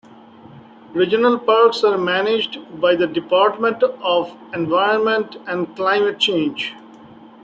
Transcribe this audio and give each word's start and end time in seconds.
Regional 0.93 1.37
Parks 1.37 1.83
are 1.83 1.95
managed 1.95 2.57
by 2.81 2.95
the 2.95 3.05
Department 3.05 3.83
of 3.83 4.35
Environment 4.51 5.37
and 5.45 5.75
Climate 5.75 6.17
Change. 6.17 6.73